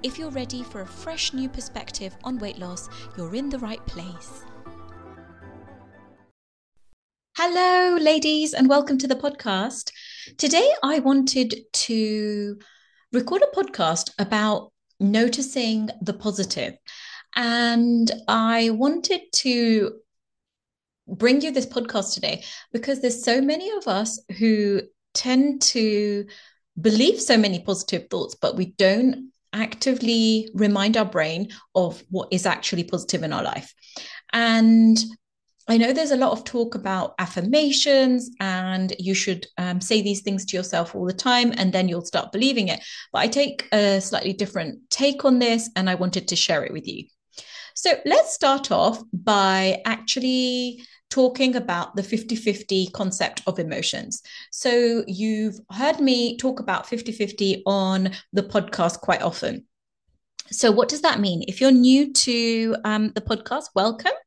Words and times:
If 0.00 0.16
you're 0.16 0.30
ready 0.30 0.62
for 0.62 0.82
a 0.82 0.86
fresh 0.86 1.32
new 1.32 1.48
perspective 1.48 2.16
on 2.22 2.38
weight 2.38 2.56
loss, 2.56 2.88
you're 3.16 3.34
in 3.34 3.48
the 3.48 3.58
right 3.58 3.84
place. 3.86 4.44
Hello, 7.36 7.96
ladies, 7.96 8.54
and 8.54 8.68
welcome 8.68 8.96
to 8.98 9.08
the 9.08 9.16
podcast. 9.16 9.90
Today, 10.36 10.70
I 10.84 11.00
wanted 11.00 11.52
to 11.72 12.58
record 13.12 13.42
a 13.42 13.56
podcast 13.56 14.10
about 14.20 14.72
noticing 15.00 15.88
the 16.00 16.12
positive. 16.12 16.74
And 17.34 18.08
I 18.28 18.70
wanted 18.70 19.22
to 19.32 19.94
bring 21.08 21.40
you 21.40 21.50
this 21.50 21.66
podcast 21.66 22.14
today 22.14 22.44
because 22.72 23.00
there's 23.00 23.24
so 23.24 23.40
many 23.40 23.68
of 23.72 23.88
us 23.88 24.20
who 24.38 24.82
tend 25.12 25.60
to 25.62 26.26
believe 26.80 27.20
so 27.20 27.36
many 27.36 27.58
positive 27.58 28.08
thoughts, 28.08 28.36
but 28.36 28.54
we 28.54 28.66
don't 28.66 29.32
actively 29.58 30.50
remind 30.54 30.96
our 30.96 31.04
brain 31.04 31.48
of 31.74 32.02
what 32.10 32.28
is 32.32 32.46
actually 32.46 32.84
positive 32.84 33.22
in 33.22 33.32
our 33.32 33.42
life. 33.42 33.72
And 34.32 34.98
I 35.70 35.76
know 35.76 35.92
there's 35.92 36.12
a 36.12 36.16
lot 36.16 36.32
of 36.32 36.44
talk 36.44 36.74
about 36.74 37.14
affirmations, 37.18 38.30
and 38.40 38.94
you 38.98 39.14
should 39.14 39.46
um, 39.58 39.82
say 39.82 40.00
these 40.00 40.22
things 40.22 40.46
to 40.46 40.56
yourself 40.56 40.94
all 40.94 41.04
the 41.04 41.12
time, 41.12 41.52
and 41.56 41.72
then 41.72 41.88
you'll 41.88 42.06
start 42.06 42.32
believing 42.32 42.68
it. 42.68 42.80
But 43.12 43.18
I 43.18 43.28
take 43.28 43.68
a 43.72 44.00
slightly 44.00 44.32
different 44.32 44.90
take 44.90 45.26
on 45.26 45.38
this, 45.38 45.68
and 45.76 45.90
I 45.90 45.94
wanted 45.94 46.28
to 46.28 46.36
share 46.36 46.64
it 46.64 46.72
with 46.72 46.88
you. 46.88 47.04
So 47.78 47.92
let's 48.04 48.34
start 48.34 48.72
off 48.72 49.00
by 49.12 49.80
actually 49.84 50.84
talking 51.10 51.54
about 51.54 51.94
the 51.94 52.02
50 52.02 52.34
50 52.34 52.88
concept 52.88 53.40
of 53.46 53.60
emotions. 53.60 54.20
So, 54.50 55.04
you've 55.06 55.60
heard 55.70 56.00
me 56.00 56.36
talk 56.38 56.58
about 56.58 56.88
50 56.88 57.12
50 57.12 57.62
on 57.66 58.10
the 58.32 58.42
podcast 58.42 58.98
quite 58.98 59.22
often. 59.22 59.64
So, 60.50 60.72
what 60.72 60.88
does 60.88 61.02
that 61.02 61.20
mean? 61.20 61.44
If 61.46 61.60
you're 61.60 61.70
new 61.70 62.12
to 62.14 62.74
um, 62.84 63.12
the 63.14 63.20
podcast, 63.20 63.66
welcome. 63.76 64.18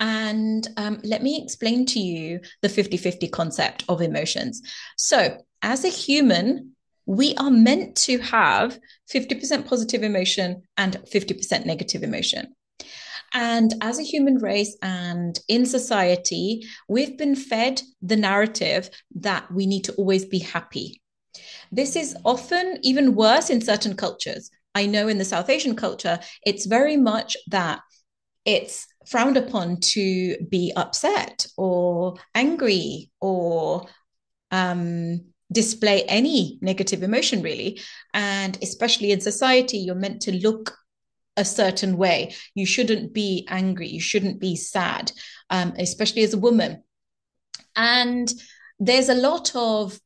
And 0.00 0.66
um, 0.78 0.98
let 1.04 1.22
me 1.22 1.42
explain 1.42 1.84
to 1.86 2.00
you 2.00 2.40
the 2.62 2.70
50 2.70 2.96
50 2.96 3.28
concept 3.28 3.84
of 3.90 4.00
emotions. 4.00 4.62
So, 4.96 5.36
as 5.60 5.84
a 5.84 5.90
human, 5.90 6.74
we 7.04 7.34
are 7.34 7.50
meant 7.50 7.94
to 7.96 8.16
have 8.20 8.80
50% 9.12 9.66
positive 9.66 10.02
emotion 10.02 10.62
and 10.78 10.96
50% 11.12 11.66
negative 11.66 12.02
emotion. 12.02 12.54
And 13.32 13.74
as 13.80 13.98
a 13.98 14.04
human 14.04 14.36
race 14.38 14.76
and 14.82 15.38
in 15.48 15.66
society, 15.66 16.66
we've 16.88 17.18
been 17.18 17.36
fed 17.36 17.82
the 18.02 18.16
narrative 18.16 18.90
that 19.16 19.50
we 19.52 19.66
need 19.66 19.84
to 19.84 19.92
always 19.94 20.24
be 20.24 20.38
happy. 20.38 21.00
This 21.72 21.96
is 21.96 22.16
often 22.24 22.78
even 22.82 23.14
worse 23.14 23.50
in 23.50 23.60
certain 23.60 23.96
cultures. 23.96 24.50
I 24.74 24.86
know 24.86 25.08
in 25.08 25.18
the 25.18 25.24
South 25.24 25.50
Asian 25.50 25.74
culture, 25.74 26.18
it's 26.44 26.66
very 26.66 26.96
much 26.96 27.36
that 27.48 27.80
it's 28.44 28.86
frowned 29.06 29.36
upon 29.36 29.80
to 29.80 30.36
be 30.48 30.72
upset 30.76 31.46
or 31.56 32.16
angry 32.34 33.10
or 33.20 33.86
um, 34.50 35.20
display 35.52 36.02
any 36.04 36.58
negative 36.60 37.02
emotion, 37.02 37.42
really. 37.42 37.80
And 38.14 38.58
especially 38.62 39.12
in 39.12 39.20
society, 39.20 39.78
you're 39.78 39.94
meant 39.94 40.22
to 40.22 40.32
look 40.32 40.76
a 41.36 41.44
certain 41.44 41.96
way. 41.96 42.34
You 42.54 42.66
shouldn't 42.66 43.12
be 43.12 43.46
angry. 43.48 43.88
You 43.88 44.00
shouldn't 44.00 44.40
be 44.40 44.56
sad, 44.56 45.12
um, 45.50 45.74
especially 45.78 46.22
as 46.22 46.34
a 46.34 46.38
woman. 46.38 46.82
And 47.74 48.32
there's 48.78 49.08
a 49.08 49.14
lot 49.14 49.54
of 49.54 50.00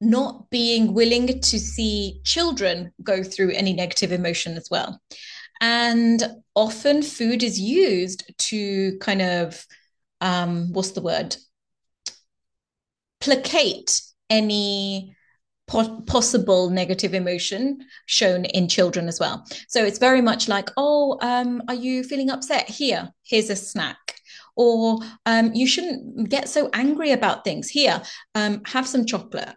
not 0.00 0.50
being 0.50 0.94
willing 0.94 1.40
to 1.40 1.58
see 1.58 2.20
children 2.24 2.92
go 3.02 3.22
through 3.22 3.52
any 3.52 3.72
negative 3.72 4.12
emotion 4.12 4.56
as 4.56 4.68
well. 4.70 5.00
And 5.60 6.22
often 6.56 7.02
food 7.02 7.42
is 7.42 7.60
used 7.60 8.24
to 8.36 8.98
kind 8.98 9.22
of, 9.22 9.64
um, 10.20 10.72
what's 10.72 10.90
the 10.90 11.00
word? 11.00 11.36
Placate 13.20 14.02
any 14.28 15.16
po- 15.72 16.02
possible 16.02 16.68
negative 16.68 17.14
emotion 17.14 17.78
shown 18.06 18.44
in 18.44 18.68
children 18.68 19.08
as 19.08 19.18
well. 19.18 19.44
So 19.68 19.84
it's 19.84 19.98
very 19.98 20.20
much 20.20 20.46
like, 20.46 20.68
oh, 20.76 21.18
um, 21.22 21.62
are 21.68 21.74
you 21.74 22.04
feeling 22.04 22.30
upset? 22.30 22.68
Here, 22.68 23.10
here's 23.22 23.50
a 23.50 23.56
snack. 23.56 23.96
Or 24.54 24.98
um, 25.24 25.54
you 25.54 25.66
shouldn't 25.66 26.28
get 26.28 26.48
so 26.50 26.68
angry 26.74 27.12
about 27.12 27.42
things. 27.42 27.70
Here, 27.70 28.02
um, 28.34 28.60
have 28.66 28.86
some 28.86 29.06
chocolate. 29.06 29.54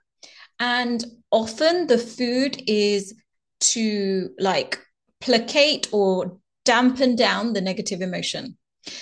And 0.59 1.03
often 1.31 1.87
the 1.87 1.97
food 1.97 2.63
is 2.65 3.13
to 3.59 4.29
like 4.39 4.79
placate 5.19 5.89
or 5.91 6.39
dampen 6.63 7.17
down 7.17 7.51
the 7.51 7.61
negative 7.61 8.01
emotion. 8.01 8.57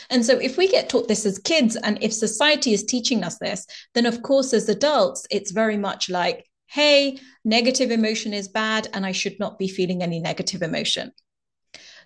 And 0.09 0.25
so, 0.25 0.39
if 0.39 0.57
we 0.57 0.69
get 0.69 0.87
taught 0.89 1.09
this 1.09 1.25
as 1.25 1.37
kids, 1.37 1.75
and 1.75 2.01
if 2.01 2.13
society 2.13 2.73
is 2.73 2.85
teaching 2.85 3.21
us 3.21 3.37
this, 3.39 3.67
then 3.93 4.05
of 4.05 4.21
course, 4.23 4.53
as 4.53 4.69
adults, 4.69 5.27
it's 5.29 5.51
very 5.51 5.75
much 5.75 6.09
like 6.09 6.45
hey, 6.73 7.19
negative 7.45 7.91
emotion 7.91 8.33
is 8.33 8.47
bad 8.47 8.87
and 8.93 9.05
I 9.05 9.11
should 9.11 9.39
not 9.39 9.59
be 9.59 9.67
feeling 9.67 10.01
any 10.01 10.19
negative 10.19 10.63
emotion. 10.63 11.11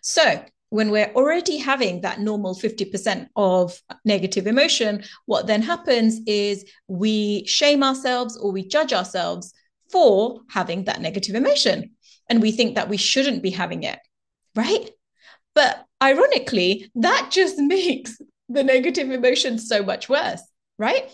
So, 0.01 0.43
when 0.69 0.91
we're 0.91 1.13
already 1.15 1.57
having 1.57 2.01
that 2.01 2.19
normal 2.19 2.53
50% 2.53 3.29
of 3.37 3.81
negative 4.03 4.45
emotion, 4.45 5.05
what 5.25 5.47
then 5.47 5.61
happens 5.61 6.19
is 6.27 6.69
we 6.89 7.45
shame 7.45 7.81
ourselves 7.81 8.35
or 8.35 8.51
we 8.51 8.67
judge 8.67 8.91
ourselves 8.91 9.53
for 9.89 10.41
having 10.49 10.83
that 10.83 10.99
negative 10.99 11.35
emotion. 11.35 11.91
And 12.29 12.41
we 12.41 12.51
think 12.51 12.75
that 12.75 12.89
we 12.89 12.97
shouldn't 12.97 13.41
be 13.41 13.51
having 13.51 13.83
it, 13.83 13.99
right? 14.53 14.89
But 15.55 15.85
ironically, 16.03 16.91
that 16.95 17.29
just 17.31 17.57
makes 17.57 18.19
the 18.49 18.65
negative 18.65 19.11
emotion 19.11 19.59
so 19.59 19.81
much 19.81 20.09
worse, 20.09 20.41
right? 20.77 21.09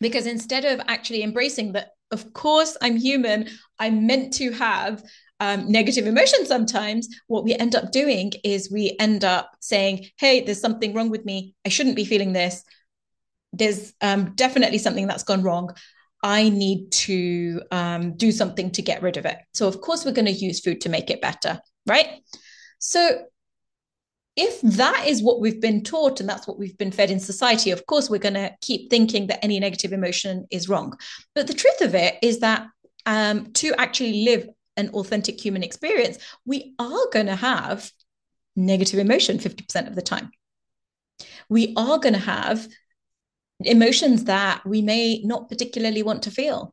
Because 0.00 0.24
instead 0.24 0.64
of 0.64 0.80
actually 0.88 1.22
embracing 1.22 1.72
that 1.72 1.90
of 2.10 2.32
course 2.32 2.76
i'm 2.82 2.96
human. 2.96 3.48
I'm 3.78 4.06
meant 4.06 4.34
to 4.34 4.52
have 4.52 5.02
um, 5.40 5.72
negative 5.72 6.06
emotions 6.06 6.48
sometimes. 6.48 7.08
What 7.28 7.44
we 7.44 7.54
end 7.54 7.74
up 7.74 7.92
doing 7.92 8.32
is 8.44 8.70
we 8.70 8.94
end 9.00 9.24
up 9.24 9.50
saying 9.60 10.06
hey 10.18 10.42
there's 10.42 10.60
something 10.60 10.94
wrong 10.94 11.10
with 11.10 11.24
me. 11.24 11.54
I 11.64 11.70
shouldn't 11.70 11.96
be 11.96 12.04
feeling 12.04 12.32
this. 12.32 12.62
There's 13.52 13.92
um, 14.00 14.34
definitely 14.34 14.78
something 14.78 15.06
that's 15.06 15.24
gone 15.24 15.42
wrong. 15.42 15.70
I 16.22 16.50
need 16.50 16.92
to 16.92 17.62
um, 17.70 18.16
do 18.16 18.30
something 18.30 18.70
to 18.72 18.82
get 18.82 19.02
rid 19.02 19.16
of 19.16 19.24
it. 19.24 19.38
So 19.54 19.66
of 19.66 19.80
course 19.80 20.04
we're 20.04 20.12
going 20.12 20.26
to 20.26 20.32
use 20.32 20.60
food 20.60 20.82
to 20.82 20.90
make 20.90 21.08
it 21.10 21.22
better 21.22 21.60
right? 21.86 22.22
So 22.78 23.24
if 24.36 24.60
that 24.62 25.06
is 25.06 25.22
what 25.22 25.40
we've 25.40 25.60
been 25.60 25.82
taught 25.82 26.20
and 26.20 26.28
that's 26.28 26.46
what 26.46 26.58
we've 26.58 26.78
been 26.78 26.92
fed 26.92 27.10
in 27.10 27.20
society, 27.20 27.70
of 27.70 27.84
course, 27.86 28.08
we're 28.08 28.18
going 28.18 28.34
to 28.34 28.54
keep 28.60 28.88
thinking 28.88 29.26
that 29.26 29.44
any 29.44 29.58
negative 29.58 29.92
emotion 29.92 30.46
is 30.50 30.68
wrong. 30.68 30.96
But 31.34 31.46
the 31.46 31.54
truth 31.54 31.80
of 31.80 31.94
it 31.94 32.16
is 32.22 32.40
that 32.40 32.66
um, 33.06 33.52
to 33.54 33.74
actually 33.78 34.24
live 34.24 34.48
an 34.76 34.90
authentic 34.90 35.42
human 35.42 35.62
experience, 35.62 36.18
we 36.46 36.74
are 36.78 37.06
going 37.12 37.26
to 37.26 37.36
have 37.36 37.90
negative 38.56 38.98
emotion 38.98 39.38
50% 39.38 39.88
of 39.88 39.94
the 39.94 40.02
time. 40.02 40.30
We 41.48 41.74
are 41.76 41.98
going 41.98 42.14
to 42.14 42.20
have 42.20 42.66
emotions 43.60 44.24
that 44.24 44.64
we 44.64 44.80
may 44.80 45.20
not 45.22 45.48
particularly 45.48 46.02
want 46.02 46.22
to 46.22 46.30
feel 46.30 46.72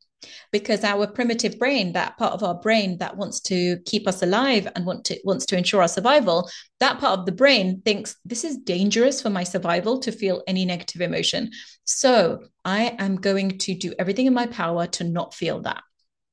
because 0.52 0.84
our 0.84 1.08
primitive 1.08 1.60
brain 1.60 1.94
that 1.94 2.18
part 2.18 2.34
of 2.34 2.44
our 2.44 2.56
brain 2.56 2.98
that 2.98 3.18
wants 3.18 3.40
to 3.40 3.78
keep 3.86 4.08
us 4.08 4.24
alive 4.24 4.68
and 4.76 4.86
want 4.86 5.06
to 5.06 5.20
wants 5.24 5.46
to 5.46 5.58
ensure 5.58 5.82
our 5.82 5.88
survival 5.88 6.50
that 6.80 7.00
part 7.00 7.20
of 7.20 7.26
the 7.26 7.32
brain 7.32 7.82
thinks 7.86 8.16
this 8.26 8.44
is 8.44 8.58
dangerous 8.58 9.22
for 9.22 9.30
my 9.30 9.44
survival 9.44 10.00
to 10.00 10.12
feel 10.12 10.44
any 10.48 10.66
negative 10.66 11.02
emotion. 11.02 11.50
So 11.84 12.44
i 12.66 12.96
am 13.00 13.18
going 13.18 13.58
to 13.60 13.76
do 13.76 13.94
everything 14.00 14.26
in 14.26 14.34
my 14.34 14.48
power 14.48 14.88
to 14.88 15.04
not 15.04 15.34
feel 15.34 15.62
that 15.62 15.84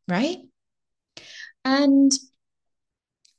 right? 0.08 0.38
And 1.64 2.12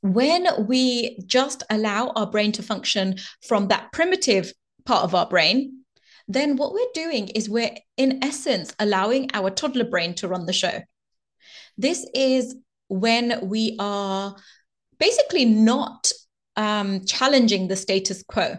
when 0.02 0.66
we 0.66 1.18
just 1.26 1.62
allow 1.70 2.08
our 2.10 2.30
brain 2.30 2.52
to 2.52 2.62
function 2.62 3.16
from 3.46 3.68
that 3.68 3.92
primitive 3.92 4.52
part 4.84 5.04
of 5.04 5.14
our 5.14 5.26
brain 5.26 5.82
then 6.28 6.56
what 6.56 6.72
we're 6.72 6.86
doing 6.94 7.28
is 7.28 7.48
we're, 7.48 7.76
in 7.96 8.22
essence, 8.22 8.74
allowing 8.78 9.30
our 9.32 9.50
toddler 9.50 9.84
brain 9.84 10.14
to 10.14 10.28
run 10.28 10.46
the 10.46 10.52
show. 10.52 10.80
This 11.78 12.06
is 12.14 12.56
when 12.88 13.48
we 13.48 13.76
are 13.78 14.34
basically 14.98 15.44
not 15.44 16.10
um, 16.56 17.04
challenging 17.04 17.68
the 17.68 17.76
status 17.76 18.24
quo. 18.26 18.56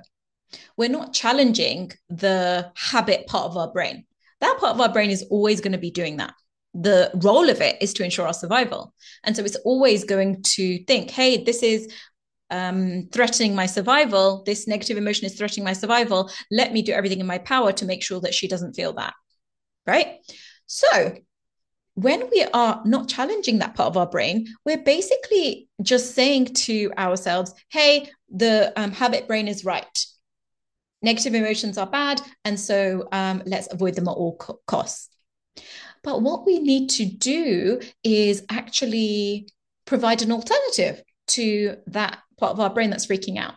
We're 0.77 0.89
not 0.89 1.13
challenging 1.13 1.91
the 2.09 2.71
habit 2.75 3.27
part 3.27 3.45
of 3.45 3.57
our 3.57 3.71
brain. 3.71 4.05
That 4.39 4.57
part 4.59 4.75
of 4.75 4.81
our 4.81 4.93
brain 4.93 5.09
is 5.09 5.25
always 5.29 5.61
going 5.61 5.71
to 5.71 5.77
be 5.77 5.91
doing 5.91 6.17
that. 6.17 6.33
The 6.73 7.11
role 7.15 7.49
of 7.49 7.59
it 7.59 7.81
is 7.81 7.93
to 7.95 8.03
ensure 8.03 8.27
our 8.27 8.33
survival. 8.33 8.93
And 9.23 9.35
so 9.35 9.43
it's 9.43 9.55
always 9.57 10.03
going 10.03 10.43
to 10.43 10.83
think, 10.85 11.09
hey, 11.09 11.43
this 11.43 11.63
is 11.63 11.91
um, 12.49 13.07
threatening 13.11 13.55
my 13.55 13.65
survival. 13.65 14.43
This 14.45 14.67
negative 14.67 14.97
emotion 14.97 15.25
is 15.25 15.35
threatening 15.35 15.65
my 15.65 15.73
survival. 15.73 16.31
Let 16.51 16.73
me 16.73 16.81
do 16.81 16.93
everything 16.93 17.19
in 17.19 17.27
my 17.27 17.37
power 17.37 17.71
to 17.73 17.85
make 17.85 18.03
sure 18.03 18.21
that 18.21 18.33
she 18.33 18.47
doesn't 18.47 18.73
feel 18.73 18.93
that. 18.93 19.13
Right. 19.85 20.17
So 20.65 21.15
when 21.93 22.29
we 22.29 22.45
are 22.53 22.81
not 22.85 23.09
challenging 23.09 23.57
that 23.57 23.73
part 23.73 23.87
of 23.87 23.97
our 23.97 24.05
brain, 24.05 24.47
we're 24.65 24.83
basically 24.83 25.67
just 25.81 26.13
saying 26.13 26.45
to 26.53 26.91
ourselves, 26.97 27.53
hey, 27.69 28.09
the 28.29 28.71
um, 28.75 28.91
habit 28.91 29.27
brain 29.27 29.47
is 29.47 29.65
right. 29.65 30.05
Negative 31.01 31.33
emotions 31.33 31.77
are 31.77 31.87
bad. 31.87 32.21
And 32.45 32.59
so 32.59 33.07
um, 33.11 33.41
let's 33.45 33.71
avoid 33.71 33.95
them 33.95 34.07
at 34.07 34.11
all 34.11 34.35
co- 34.37 34.59
costs. 34.67 35.09
But 36.03 36.21
what 36.21 36.45
we 36.45 36.59
need 36.59 36.89
to 36.91 37.05
do 37.05 37.81
is 38.03 38.45
actually 38.49 39.49
provide 39.85 40.21
an 40.21 40.31
alternative 40.31 41.01
to 41.29 41.77
that 41.87 42.19
part 42.37 42.51
of 42.51 42.59
our 42.59 42.69
brain 42.69 42.89
that's 42.89 43.07
freaking 43.07 43.37
out. 43.37 43.55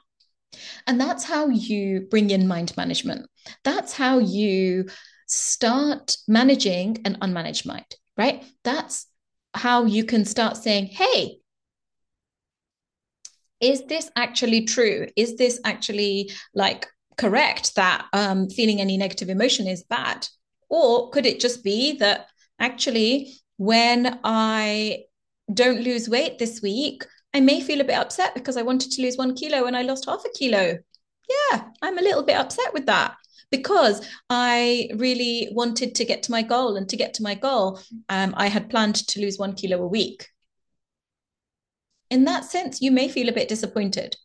And 0.87 1.01
that's 1.01 1.25
how 1.25 1.49
you 1.49 2.07
bring 2.11 2.31
in 2.31 2.49
mind 2.49 2.77
management. 2.77 3.27
That's 3.65 3.93
how 3.93 4.19
you 4.19 4.89
start 5.27 6.17
managing 6.27 6.99
an 7.05 7.17
unmanaged 7.21 7.67
mind 7.67 7.95
right? 8.21 8.45
That's 8.65 9.07
how 9.55 9.87
you 9.87 10.05
can 10.05 10.27
start 10.27 10.59
saying, 10.59 10.87
hey, 10.87 11.39
is 13.61 13.87
this 13.87 14.11
actually 14.15 14.67
true? 14.67 15.07
Is 15.17 15.37
this 15.37 15.59
actually 15.65 16.31
like 16.55 16.87
correct 17.17 17.77
that 17.77 18.07
um, 18.13 18.51
feeling 18.51 18.79
any 18.79 18.99
negative 18.99 19.31
emotion 19.31 19.67
is 19.67 19.85
bad? 19.85 20.29
Or 20.69 21.09
could 21.11 21.25
it 21.25 21.41
just 21.41 21.65
be 21.65 21.97
that 21.97 22.27
actually, 22.59 23.33
when 23.57 24.21
I 24.23 25.05
don't 25.53 25.81
lose 25.81 26.07
weight 26.07 26.39
this 26.39 26.61
week, 26.61 27.05
I 27.33 27.41
may 27.41 27.61
feel 27.61 27.81
a 27.81 27.85
bit 27.85 27.99
upset 27.99 28.35
because 28.35 28.57
I 28.57 28.63
wanted 28.63 28.93
to 28.93 29.03
lose 29.03 29.17
one 29.17 29.35
kilo 29.35 29.67
and 29.67 29.77
I 29.77 29.83
lost 29.83 30.07
half 30.07 30.25
a 30.25 30.31
kilo. 30.31 30.79
Yeah, 31.29 31.65
I'm 31.81 31.99
a 31.99 32.03
little 32.03 32.23
bit 32.23 32.37
upset 32.37 32.73
with 32.75 32.87
that 32.87 33.15
because 33.51 34.07
I 34.29 34.91
really 34.97 35.49
wanted 35.53 35.95
to 35.97 36.05
get 36.05 36.23
to 36.25 36.31
my 36.31 36.43
goal. 36.43 36.77
And 36.77 36.89
to 36.89 36.97
get 36.97 37.15
to 37.15 37.23
my 37.23 37.35
goal, 37.35 37.81
um, 38.09 38.35
I 38.37 38.49
had 38.49 38.71
planned 38.71 38.97
to 39.09 39.21
lose 39.21 39.39
one 39.39 39.55
kilo 39.55 39.83
a 39.83 39.87
week. 39.87 40.29
In 42.11 42.25
that 42.25 42.45
sense, 42.45 42.81
you 42.81 42.91
may 42.91 43.09
feel 43.09 43.29
a 43.29 43.33
bit 43.33 43.49
disappointed. 43.49 44.17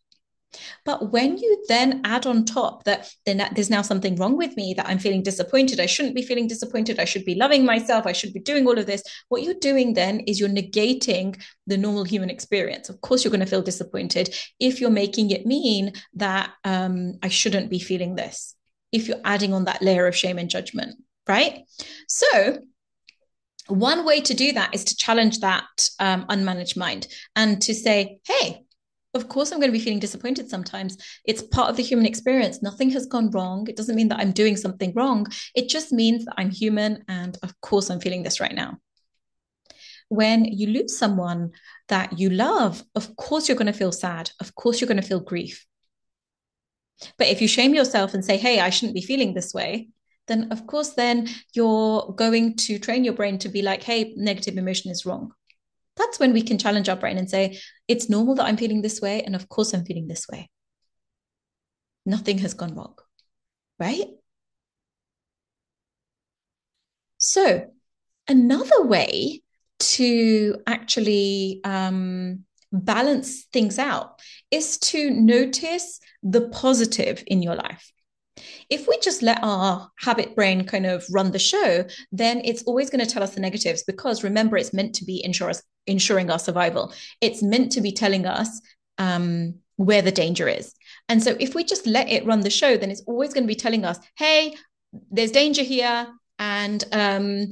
But 0.84 1.12
when 1.12 1.36
you 1.36 1.64
then 1.68 2.00
add 2.04 2.26
on 2.26 2.44
top 2.44 2.84
that 2.84 3.10
there's 3.24 3.70
now 3.70 3.82
something 3.82 4.16
wrong 4.16 4.36
with 4.36 4.56
me, 4.56 4.74
that 4.74 4.88
I'm 4.88 4.98
feeling 4.98 5.22
disappointed, 5.22 5.80
I 5.80 5.86
shouldn't 5.86 6.14
be 6.14 6.22
feeling 6.22 6.46
disappointed, 6.46 6.98
I 6.98 7.04
should 7.04 7.24
be 7.24 7.34
loving 7.34 7.64
myself, 7.64 8.06
I 8.06 8.12
should 8.12 8.32
be 8.32 8.40
doing 8.40 8.66
all 8.66 8.78
of 8.78 8.86
this. 8.86 9.02
What 9.28 9.42
you're 9.42 9.54
doing 9.54 9.94
then 9.94 10.20
is 10.20 10.40
you're 10.40 10.48
negating 10.48 11.40
the 11.66 11.76
normal 11.76 12.04
human 12.04 12.30
experience. 12.30 12.88
Of 12.88 13.00
course, 13.00 13.24
you're 13.24 13.32
going 13.32 13.40
to 13.40 13.46
feel 13.46 13.62
disappointed 13.62 14.34
if 14.60 14.80
you're 14.80 14.90
making 14.90 15.30
it 15.30 15.46
mean 15.46 15.92
that 16.14 16.52
um, 16.64 17.18
I 17.22 17.28
shouldn't 17.28 17.70
be 17.70 17.78
feeling 17.78 18.14
this 18.14 18.54
if 18.92 19.08
you're 19.08 19.20
adding 19.24 19.52
on 19.52 19.64
that 19.64 19.82
layer 19.82 20.06
of 20.06 20.16
shame 20.16 20.38
and 20.38 20.48
judgment, 20.48 20.96
right? 21.28 21.64
So, 22.08 22.58
one 23.68 24.06
way 24.06 24.20
to 24.20 24.32
do 24.32 24.52
that 24.52 24.74
is 24.74 24.84
to 24.84 24.96
challenge 24.96 25.40
that 25.40 25.88
um, 25.98 26.24
unmanaged 26.28 26.76
mind 26.76 27.08
and 27.34 27.60
to 27.62 27.74
say, 27.74 28.20
hey, 28.24 28.64
of 29.16 29.28
course, 29.28 29.50
I'm 29.50 29.58
going 29.58 29.72
to 29.72 29.78
be 29.78 29.82
feeling 29.82 29.98
disappointed 29.98 30.48
sometimes. 30.48 30.96
It's 31.24 31.42
part 31.42 31.70
of 31.70 31.76
the 31.76 31.82
human 31.82 32.06
experience. 32.06 32.62
Nothing 32.62 32.90
has 32.90 33.06
gone 33.06 33.30
wrong. 33.30 33.66
It 33.68 33.76
doesn't 33.76 33.96
mean 33.96 34.08
that 34.08 34.20
I'm 34.20 34.32
doing 34.32 34.56
something 34.56 34.92
wrong. 34.94 35.26
It 35.54 35.68
just 35.68 35.92
means 35.92 36.24
that 36.24 36.34
I'm 36.36 36.50
human. 36.50 37.04
And 37.08 37.36
of 37.42 37.60
course, 37.60 37.90
I'm 37.90 38.00
feeling 38.00 38.22
this 38.22 38.40
right 38.40 38.54
now. 38.54 38.78
When 40.08 40.44
you 40.44 40.68
lose 40.68 40.96
someone 40.96 41.50
that 41.88 42.18
you 42.18 42.30
love, 42.30 42.84
of 42.94 43.16
course, 43.16 43.48
you're 43.48 43.56
going 43.56 43.72
to 43.72 43.72
feel 43.72 43.92
sad. 43.92 44.30
Of 44.40 44.54
course, 44.54 44.80
you're 44.80 44.88
going 44.88 45.00
to 45.00 45.08
feel 45.08 45.20
grief. 45.20 45.66
But 47.18 47.26
if 47.26 47.42
you 47.42 47.48
shame 47.48 47.74
yourself 47.74 48.14
and 48.14 48.24
say, 48.24 48.36
hey, 48.36 48.60
I 48.60 48.70
shouldn't 48.70 48.94
be 48.94 49.02
feeling 49.02 49.34
this 49.34 49.52
way, 49.52 49.88
then 50.28 50.50
of 50.50 50.66
course, 50.66 50.90
then 50.90 51.28
you're 51.54 52.14
going 52.16 52.56
to 52.56 52.78
train 52.78 53.04
your 53.04 53.14
brain 53.14 53.38
to 53.38 53.48
be 53.48 53.62
like, 53.62 53.82
hey, 53.82 54.14
negative 54.16 54.56
emotion 54.56 54.90
is 54.90 55.04
wrong. 55.04 55.32
That's 55.96 56.18
when 56.18 56.32
we 56.32 56.42
can 56.42 56.58
challenge 56.58 56.88
our 56.88 56.96
brain 56.96 57.18
and 57.18 57.28
say, 57.28 57.58
it's 57.88 58.08
normal 58.08 58.34
that 58.36 58.46
I'm 58.46 58.56
feeling 58.56 58.82
this 58.82 59.00
way. 59.00 59.22
And 59.22 59.34
of 59.34 59.48
course, 59.48 59.72
I'm 59.72 59.84
feeling 59.84 60.08
this 60.08 60.26
way. 60.28 60.50
Nothing 62.04 62.38
has 62.38 62.54
gone 62.54 62.74
wrong. 62.74 62.94
Right? 63.78 64.06
So, 67.18 67.66
another 68.28 68.84
way 68.84 69.42
to 69.78 70.56
actually 70.66 71.60
um, 71.64 72.44
balance 72.72 73.44
things 73.52 73.78
out 73.78 74.20
is 74.50 74.78
to 74.78 75.10
notice 75.10 76.00
the 76.22 76.48
positive 76.48 77.22
in 77.26 77.42
your 77.42 77.56
life. 77.56 77.92
If 78.68 78.86
we 78.88 78.98
just 78.98 79.22
let 79.22 79.38
our 79.42 79.90
habit 79.98 80.34
brain 80.34 80.64
kind 80.64 80.86
of 80.86 81.04
run 81.10 81.30
the 81.30 81.38
show, 81.38 81.84
then 82.12 82.40
it's 82.44 82.62
always 82.64 82.90
going 82.90 83.04
to 83.04 83.10
tell 83.10 83.22
us 83.22 83.34
the 83.34 83.40
negatives 83.40 83.84
because 83.86 84.24
remember, 84.24 84.56
it's 84.56 84.72
meant 84.72 84.94
to 84.96 85.04
be 85.04 85.24
us, 85.24 85.62
ensuring 85.86 86.30
our 86.30 86.38
survival. 86.38 86.92
It's 87.20 87.42
meant 87.42 87.72
to 87.72 87.80
be 87.80 87.92
telling 87.92 88.26
us 88.26 88.60
um, 88.98 89.54
where 89.76 90.02
the 90.02 90.12
danger 90.12 90.48
is. 90.48 90.72
And 91.08 91.22
so 91.22 91.36
if 91.38 91.54
we 91.54 91.64
just 91.64 91.86
let 91.86 92.08
it 92.08 92.26
run 92.26 92.40
the 92.40 92.50
show, 92.50 92.76
then 92.76 92.90
it's 92.90 93.04
always 93.06 93.32
going 93.32 93.44
to 93.44 93.48
be 93.48 93.54
telling 93.54 93.84
us, 93.84 93.98
hey, 94.16 94.54
there's 95.10 95.30
danger 95.30 95.62
here. 95.62 96.06
And 96.38 96.84
um, 96.92 97.46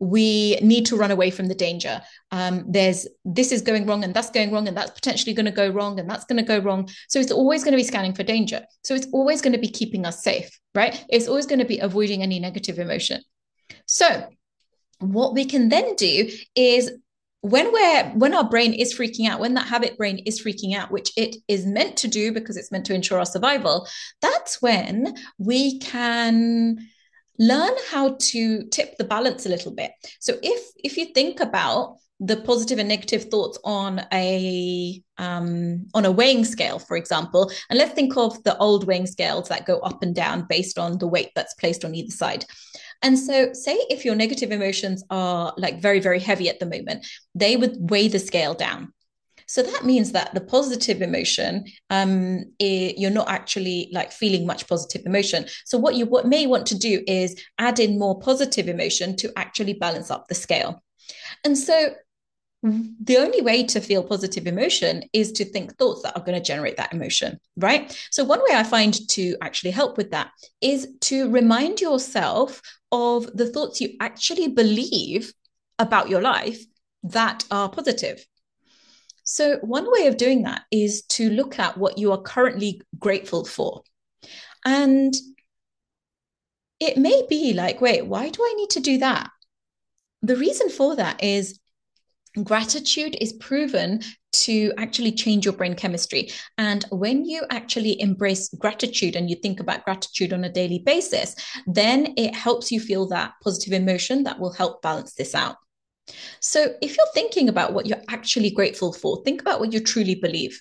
we 0.00 0.56
need 0.56 0.86
to 0.86 0.96
run 0.96 1.10
away 1.10 1.30
from 1.30 1.46
the 1.46 1.54
danger. 1.54 2.02
Um, 2.30 2.64
there's 2.68 3.06
this 3.24 3.52
is 3.52 3.62
going 3.62 3.86
wrong 3.86 4.04
and 4.04 4.12
that's 4.12 4.30
going 4.30 4.52
wrong 4.52 4.68
and 4.68 4.76
that's 4.76 4.90
potentially 4.90 5.34
going 5.34 5.46
to 5.46 5.52
go 5.52 5.68
wrong 5.68 5.98
and 6.00 6.08
that's 6.08 6.24
going 6.24 6.36
to 6.36 6.42
go 6.42 6.58
wrong. 6.58 6.88
So 7.08 7.20
it's 7.20 7.32
always 7.32 7.62
going 7.62 7.72
to 7.72 7.78
be 7.78 7.84
scanning 7.84 8.14
for 8.14 8.22
danger. 8.22 8.64
So 8.82 8.94
it's 8.94 9.06
always 9.12 9.40
going 9.40 9.52
to 9.52 9.58
be 9.58 9.68
keeping 9.68 10.04
us 10.04 10.22
safe, 10.22 10.50
right? 10.74 11.04
It's 11.08 11.28
always 11.28 11.46
going 11.46 11.60
to 11.60 11.64
be 11.64 11.78
avoiding 11.78 12.22
any 12.22 12.40
negative 12.40 12.78
emotion. 12.78 13.22
So 13.86 14.28
what 14.98 15.34
we 15.34 15.44
can 15.44 15.68
then 15.68 15.94
do 15.94 16.28
is 16.54 16.92
when 17.40 17.70
we're 17.72 18.04
when 18.14 18.32
our 18.32 18.48
brain 18.48 18.72
is 18.72 18.96
freaking 18.96 19.28
out 19.28 19.38
when 19.38 19.52
that 19.52 19.66
habit 19.66 19.98
brain 19.98 20.16
is 20.24 20.42
freaking 20.42 20.74
out 20.74 20.90
which 20.90 21.12
it 21.14 21.36
is 21.46 21.66
meant 21.66 21.94
to 21.94 22.08
do 22.08 22.32
because 22.32 22.56
it's 22.56 22.72
meant 22.72 22.86
to 22.86 22.94
ensure 22.94 23.18
our 23.18 23.26
survival 23.26 23.86
that's 24.22 24.62
when 24.62 25.14
we 25.36 25.78
can 25.78 26.78
learn 27.38 27.72
how 27.90 28.16
to 28.20 28.64
tip 28.68 28.96
the 28.96 29.04
balance 29.04 29.46
a 29.46 29.48
little 29.48 29.74
bit 29.74 29.90
so 30.20 30.34
if 30.42 30.70
if 30.82 30.96
you 30.96 31.06
think 31.06 31.40
about 31.40 31.96
the 32.20 32.36
positive 32.38 32.78
and 32.78 32.88
negative 32.88 33.24
thoughts 33.24 33.58
on 33.64 34.00
a 34.12 35.02
um, 35.18 35.86
on 35.94 36.04
a 36.04 36.12
weighing 36.12 36.44
scale, 36.44 36.78
for 36.78 36.96
example, 36.96 37.50
and 37.68 37.78
let's 37.78 37.92
think 37.92 38.16
of 38.16 38.42
the 38.44 38.56
old 38.58 38.86
weighing 38.86 39.06
scales 39.06 39.48
that 39.48 39.66
go 39.66 39.78
up 39.80 40.02
and 40.02 40.14
down 40.14 40.46
based 40.48 40.78
on 40.78 40.98
the 40.98 41.06
weight 41.06 41.30
that's 41.34 41.54
placed 41.54 41.84
on 41.84 41.94
either 41.94 42.10
side. 42.10 42.44
And 43.02 43.18
so, 43.18 43.52
say 43.52 43.74
if 43.90 44.04
your 44.04 44.14
negative 44.14 44.52
emotions 44.52 45.04
are 45.10 45.52
like 45.56 45.82
very 45.82 46.00
very 46.00 46.20
heavy 46.20 46.48
at 46.48 46.60
the 46.60 46.66
moment, 46.66 47.06
they 47.34 47.56
would 47.56 47.90
weigh 47.90 48.08
the 48.08 48.18
scale 48.18 48.54
down. 48.54 48.92
So 49.46 49.62
that 49.62 49.84
means 49.84 50.12
that 50.12 50.34
the 50.34 50.40
positive 50.40 51.02
emotion, 51.02 51.64
um, 51.90 52.44
it, 52.58 52.98
you're 52.98 53.10
not 53.10 53.28
actually 53.28 53.90
like 53.92 54.12
feeling 54.12 54.46
much 54.46 54.68
positive 54.68 55.02
emotion. 55.06 55.46
So 55.64 55.78
what 55.78 55.94
you 55.94 56.06
what 56.06 56.26
may 56.26 56.46
want 56.46 56.66
to 56.66 56.78
do 56.78 57.02
is 57.06 57.40
add 57.58 57.80
in 57.80 57.98
more 57.98 58.18
positive 58.18 58.68
emotion 58.68 59.16
to 59.16 59.32
actually 59.36 59.74
balance 59.74 60.10
up 60.10 60.28
the 60.28 60.34
scale. 60.34 60.82
And 61.44 61.56
so 61.56 61.94
the 62.64 63.18
only 63.18 63.42
way 63.42 63.62
to 63.64 63.80
feel 63.80 64.02
positive 64.02 64.46
emotion 64.46 65.02
is 65.12 65.32
to 65.32 65.44
think 65.44 65.76
thoughts 65.76 66.00
that 66.02 66.16
are 66.16 66.24
going 66.24 66.38
to 66.38 66.44
generate 66.44 66.78
that 66.78 66.94
emotion, 66.94 67.38
right? 67.58 67.94
So, 68.10 68.24
one 68.24 68.40
way 68.40 68.54
I 68.56 68.62
find 68.62 68.96
to 69.10 69.36
actually 69.42 69.72
help 69.72 69.98
with 69.98 70.12
that 70.12 70.30
is 70.62 70.88
to 71.02 71.30
remind 71.30 71.82
yourself 71.82 72.62
of 72.90 73.26
the 73.36 73.50
thoughts 73.50 73.82
you 73.82 73.90
actually 74.00 74.48
believe 74.48 75.34
about 75.78 76.08
your 76.08 76.22
life 76.22 76.64
that 77.02 77.44
are 77.50 77.68
positive. 77.68 78.24
So, 79.24 79.58
one 79.62 79.90
way 79.90 80.06
of 80.06 80.16
doing 80.16 80.42
that 80.42 80.62
is 80.70 81.02
to 81.10 81.30
look 81.30 81.58
at 81.58 81.78
what 81.78 81.98
you 81.98 82.12
are 82.12 82.20
currently 82.20 82.82
grateful 82.98 83.44
for. 83.44 83.82
And 84.64 85.14
it 86.80 86.98
may 86.98 87.24
be 87.28 87.54
like, 87.54 87.80
wait, 87.80 88.06
why 88.06 88.28
do 88.28 88.42
I 88.42 88.54
need 88.56 88.70
to 88.70 88.80
do 88.80 88.98
that? 88.98 89.30
The 90.22 90.36
reason 90.36 90.68
for 90.70 90.96
that 90.96 91.22
is 91.22 91.58
gratitude 92.42 93.16
is 93.20 93.32
proven 93.34 94.02
to 94.32 94.72
actually 94.76 95.12
change 95.12 95.44
your 95.44 95.54
brain 95.54 95.74
chemistry. 95.74 96.30
And 96.58 96.84
when 96.90 97.24
you 97.24 97.44
actually 97.50 98.00
embrace 98.00 98.48
gratitude 98.58 99.16
and 99.16 99.30
you 99.30 99.36
think 99.36 99.60
about 99.60 99.84
gratitude 99.84 100.32
on 100.32 100.44
a 100.44 100.52
daily 100.52 100.80
basis, 100.80 101.36
then 101.66 102.14
it 102.16 102.34
helps 102.34 102.72
you 102.72 102.80
feel 102.80 103.06
that 103.08 103.34
positive 103.42 103.72
emotion 103.72 104.24
that 104.24 104.40
will 104.40 104.52
help 104.52 104.82
balance 104.82 105.14
this 105.14 105.34
out. 105.34 105.56
So, 106.40 106.74
if 106.82 106.96
you're 106.96 107.06
thinking 107.14 107.48
about 107.48 107.72
what 107.72 107.86
you're 107.86 108.02
actually 108.08 108.50
grateful 108.50 108.92
for, 108.92 109.22
think 109.22 109.40
about 109.40 109.60
what 109.60 109.72
you 109.72 109.80
truly 109.80 110.14
believe. 110.14 110.60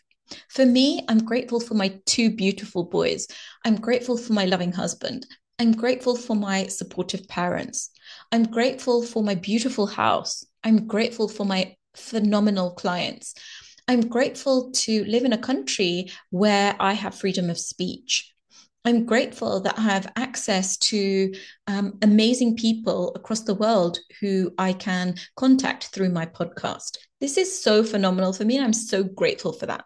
For 0.50 0.66
me, 0.66 1.06
I'm 1.10 1.24
grateful 1.26 1.60
for 1.60 1.74
my 1.74 2.00
two 2.06 2.36
beautiful 2.36 2.84
boys. 2.84 3.28
I'm 3.66 3.76
grateful 3.76 4.18
for 4.18 4.34
my 4.34 4.46
loving 4.46 4.72
husband. 4.72 5.26
I'm 5.60 5.74
grateful 5.74 6.16
for 6.16 6.36
my 6.36 6.68
supportive 6.68 7.28
parents. 7.28 7.90
I'm 8.32 8.44
grateful 8.44 9.04
for 9.04 9.24
my 9.24 9.36
beautiful 9.36 9.86
house. 9.86 10.44
I'm 10.64 10.88
grateful 10.88 11.28
for 11.28 11.46
my 11.46 11.76
phenomenal 11.96 12.72
clients. 12.72 13.36
I'm 13.88 14.02
grateful 14.08 14.72
to 14.72 15.04
live 15.06 15.26
in 15.26 15.34
a 15.34 15.38
country 15.38 16.10
where 16.30 16.76
I 16.80 16.94
have 16.94 17.16
freedom 17.16 17.50
of 17.50 17.60
speech. 17.60 18.33
I'm 18.86 19.06
grateful 19.06 19.62
that 19.62 19.80
I 19.80 19.82
have 19.84 20.12
access 20.18 20.76
to 20.78 21.34
um, 21.68 21.98
amazing 22.02 22.58
people 22.58 23.14
across 23.16 23.42
the 23.42 23.56
world 23.56 23.98
who 24.20 24.52
I 24.58 24.74
can 24.74 25.16
contact 25.38 25.86
through 25.88 26.10
my 26.10 26.26
podcast. 26.26 26.98
This 27.22 27.38
is 27.38 27.64
so 27.64 27.84
phenomenal 27.84 28.34
for 28.34 28.44
me, 28.44 28.58
and 28.58 28.66
I'm 28.66 28.74
so 28.74 29.04
grateful 29.04 29.54
for 29.54 29.68
that. 29.68 29.86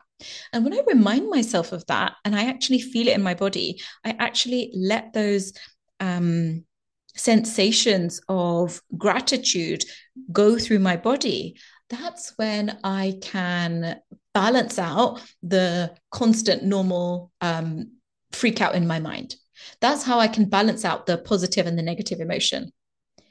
And 0.51 0.63
when 0.63 0.73
I 0.73 0.81
remind 0.87 1.29
myself 1.29 1.73
of 1.73 1.85
that 1.85 2.13
and 2.25 2.35
I 2.35 2.45
actually 2.45 2.79
feel 2.79 3.07
it 3.07 3.15
in 3.15 3.21
my 3.21 3.35
body, 3.35 3.79
I 4.03 4.15
actually 4.17 4.71
let 4.73 5.13
those 5.13 5.53
um, 5.99 6.65
sensations 7.15 8.19
of 8.27 8.81
gratitude 8.97 9.83
go 10.31 10.57
through 10.57 10.79
my 10.79 10.97
body. 10.97 11.59
That's 11.89 12.33
when 12.37 12.79
I 12.83 13.19
can 13.21 13.99
balance 14.33 14.79
out 14.79 15.21
the 15.43 15.95
constant 16.11 16.63
normal 16.63 17.31
um, 17.41 17.91
freak 18.31 18.61
out 18.61 18.75
in 18.75 18.87
my 18.87 18.99
mind. 18.99 19.35
That's 19.81 20.03
how 20.03 20.19
I 20.19 20.27
can 20.27 20.49
balance 20.49 20.85
out 20.85 21.05
the 21.05 21.17
positive 21.17 21.67
and 21.67 21.77
the 21.77 21.83
negative 21.83 22.19
emotion. 22.19 22.71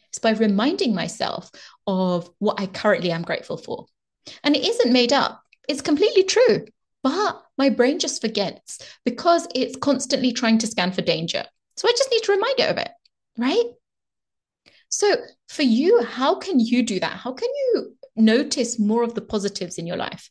It's 0.09 0.19
by 0.19 0.33
reminding 0.33 0.95
myself 0.95 1.50
of 1.87 2.31
what 2.38 2.61
I 2.61 2.67
currently 2.67 3.11
am 3.11 3.23
grateful 3.23 3.57
for. 3.57 3.87
And 4.43 4.57
it 4.57 4.65
isn't 4.65 4.93
made 4.93 5.12
up, 5.12 5.43
it's 5.69 5.83
completely 5.83 6.25
true. 6.25 6.65
But 7.03 7.43
my 7.57 7.71
brain 7.71 7.99
just 7.99 8.21
forgets 8.21 8.79
because 9.05 9.47
it's 9.55 9.76
constantly 9.76 10.33
trying 10.33 10.59
to 10.59 10.67
scan 10.67 10.93
for 10.93 11.03
danger. 11.03 11.45
So 11.76 11.88
I 11.88 11.93
just 11.93 12.11
need 12.11 12.23
to 12.25 12.33
remind 12.33 12.59
it 12.59 12.71
of 12.71 12.79
it, 12.79 12.91
right? 13.38 13.65
So 14.88 15.15
for 15.49 15.62
you, 15.62 16.03
how 16.03 16.37
can 16.37 16.59
you 16.59 16.83
do 16.83 16.99
that? 17.00 17.12
How 17.12 17.33
can 17.33 17.49
you 17.49 17.97
notice 18.17 18.79
more 18.79 19.03
of 19.03 19.15
the 19.15 19.21
positives 19.21 19.79
in 19.79 19.87
your 19.87 19.97
life? 19.97 20.31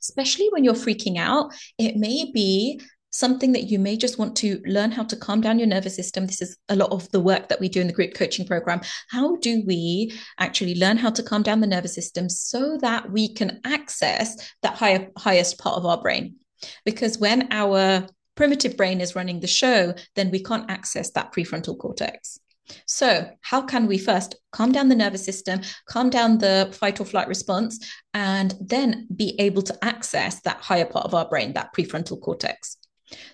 Especially 0.00 0.48
when 0.50 0.64
you're 0.64 0.74
freaking 0.74 1.18
out, 1.18 1.52
it 1.78 1.96
may 1.96 2.30
be 2.32 2.80
something 3.10 3.52
that 3.52 3.64
you 3.64 3.78
may 3.78 3.96
just 3.96 4.18
want 4.18 4.36
to 4.36 4.60
learn 4.66 4.90
how 4.90 5.04
to 5.04 5.16
calm 5.16 5.40
down 5.40 5.58
your 5.58 5.68
nervous 5.68 5.96
system. 5.96 6.26
This 6.26 6.42
is 6.42 6.56
a 6.68 6.76
lot 6.76 6.90
of 6.90 7.10
the 7.10 7.20
work 7.20 7.48
that 7.48 7.60
we 7.60 7.68
do 7.68 7.80
in 7.80 7.86
the 7.86 7.92
group 7.92 8.14
coaching 8.14 8.46
program. 8.46 8.80
How 9.10 9.36
do 9.36 9.62
we 9.66 10.12
actually 10.38 10.74
learn 10.74 10.96
how 10.96 11.10
to 11.10 11.22
calm 11.22 11.42
down 11.42 11.60
the 11.60 11.66
nervous 11.66 11.94
system 11.94 12.28
so 12.28 12.76
that 12.82 13.10
we 13.10 13.32
can 13.32 13.60
access 13.64 14.36
that 14.62 14.76
higher, 14.76 15.08
highest 15.16 15.58
part 15.58 15.76
of 15.76 15.86
our 15.86 16.00
brain? 16.00 16.36
Because 16.84 17.18
when 17.18 17.48
our 17.52 18.06
primitive 18.34 18.76
brain 18.76 19.00
is 19.00 19.16
running 19.16 19.40
the 19.40 19.46
show, 19.46 19.94
then 20.14 20.30
we 20.30 20.42
can't 20.42 20.70
access 20.70 21.10
that 21.10 21.32
prefrontal 21.32 21.78
cortex. 21.78 22.38
So, 22.86 23.30
how 23.40 23.62
can 23.62 23.86
we 23.86 23.96
first 23.96 24.36
calm 24.52 24.72
down 24.72 24.88
the 24.88 24.94
nervous 24.94 25.24
system, 25.24 25.62
calm 25.88 26.10
down 26.10 26.36
the 26.36 26.68
fight 26.78 27.00
or 27.00 27.06
flight 27.06 27.26
response, 27.26 27.78
and 28.12 28.54
then 28.60 29.08
be 29.14 29.34
able 29.40 29.62
to 29.62 29.84
access 29.84 30.42
that 30.42 30.58
higher 30.58 30.84
part 30.84 31.06
of 31.06 31.14
our 31.14 31.26
brain, 31.26 31.54
that 31.54 31.72
prefrontal 31.74 32.20
cortex? 32.20 32.76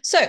So, 0.02 0.20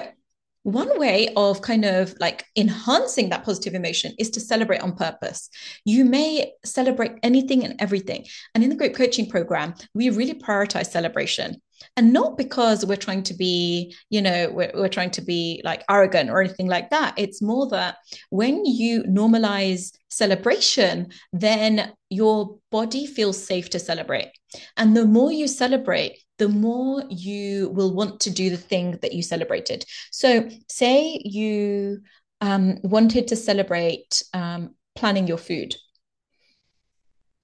one 0.66 0.98
way 0.98 1.30
of 1.36 1.62
kind 1.62 1.86
of 1.86 2.16
like 2.20 2.44
enhancing 2.56 3.30
that 3.30 3.44
positive 3.44 3.76
emotion 3.76 4.16
is 4.18 4.32
to 4.32 4.40
celebrate 4.40 4.82
on 4.82 4.96
purpose. 4.96 5.48
You 5.86 6.06
may 6.06 6.54
celebrate 6.66 7.12
anything 7.22 7.64
and 7.64 7.80
everything. 7.80 8.26
And 8.56 8.64
in 8.64 8.72
the 8.72 8.76
group 8.76 8.96
coaching 8.96 9.30
program, 9.30 9.76
we 9.94 10.10
really 10.10 10.34
prioritize 10.34 10.88
celebration. 10.88 11.62
And 11.96 12.12
not 12.12 12.36
because 12.36 12.84
we're 12.84 12.96
trying 12.96 13.22
to 13.24 13.36
be, 13.36 13.96
you 14.10 14.24
know, 14.24 14.50
we're, 14.52 14.72
we're 14.74 14.90
trying 14.90 15.12
to 15.12 15.22
be 15.22 15.62
like 15.64 15.84
arrogant 15.88 16.32
or 16.32 16.42
anything 16.42 16.68
like 16.68 16.90
that. 16.90 17.14
It's 17.16 17.44
more 17.44 17.70
that 17.70 17.98
when 18.32 18.66
you 18.66 19.04
normalize 19.04 19.92
celebration, 20.10 21.10
then 21.32 21.94
your 22.10 22.58
body 22.72 23.06
feels 23.06 23.44
safe 23.46 23.70
to 23.70 23.80
celebrate. 23.80 24.32
And 24.78 24.98
the 24.98 25.06
more 25.06 25.32
you 25.32 25.48
celebrate, 25.48 26.18
the 26.38 26.50
more 26.50 27.04
you 27.10 27.70
will 27.70 27.94
want 27.94 28.20
to 28.22 28.30
do 28.30 28.50
the 28.50 28.58
thing 28.58 28.98
that 29.02 29.14
you 29.14 29.22
celebrated. 29.22 29.86
So, 30.12 30.50
say 30.70 31.22
you 31.24 32.02
um, 32.42 32.80
wanted 32.84 33.28
to 33.30 33.36
celebrate 33.36 34.24
um, 34.34 34.76
planning 34.96 35.28
your 35.28 35.38
food. 35.38 35.76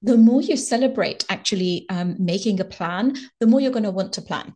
The 0.01 0.17
more 0.17 0.41
you 0.41 0.57
celebrate 0.57 1.25
actually 1.29 1.85
um, 1.89 2.15
making 2.19 2.59
a 2.59 2.65
plan, 2.65 3.15
the 3.39 3.47
more 3.47 3.61
you're 3.61 3.71
going 3.71 3.83
to 3.83 3.91
want 3.91 4.13
to 4.13 4.21
plan. 4.21 4.55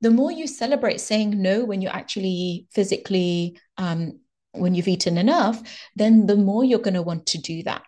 The 0.00 0.10
more 0.10 0.30
you 0.30 0.46
celebrate 0.46 1.00
saying 1.00 1.40
no 1.42 1.64
when 1.64 1.82
you 1.82 1.88
actually 1.88 2.68
physically, 2.72 3.58
um, 3.76 4.20
when 4.52 4.74
you've 4.74 4.88
eaten 4.88 5.18
enough, 5.18 5.60
then 5.96 6.26
the 6.26 6.36
more 6.36 6.64
you're 6.64 6.78
going 6.78 6.94
to 6.94 7.02
want 7.02 7.26
to 7.26 7.38
do 7.38 7.62
that 7.64 7.82